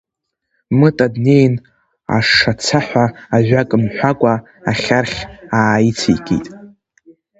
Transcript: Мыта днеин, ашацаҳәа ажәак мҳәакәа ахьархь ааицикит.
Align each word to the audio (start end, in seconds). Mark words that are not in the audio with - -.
Мыта 0.79 1.07
днеин, 1.13 1.55
ашацаҳәа 2.17 3.05
ажәак 3.35 3.71
мҳәакәа 3.81 4.33
ахьархь 4.69 5.19
ааицикит. 5.57 6.45